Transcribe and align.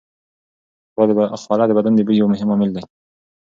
خوله 0.93 1.65
د 1.67 1.71
بدن 1.77 1.93
د 1.95 1.99
بوی 2.07 2.15
یو 2.21 2.27
مهم 2.33 2.49
عامل 2.51 2.69
دی. 2.75 2.83